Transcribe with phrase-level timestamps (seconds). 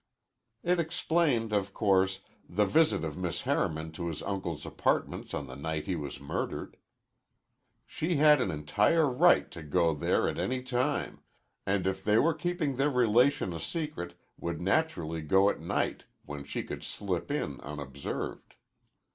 [0.63, 5.53] It explained, of course, the visit of Miss Harriman to his uncle's apartments on the
[5.55, 6.75] night he was murdered.
[7.85, 11.21] She had an entire right to go there at any time,
[11.67, 16.45] and if they were keeping their relation a secret would naturally go at night when
[16.45, 18.55] she could slip in unobserved.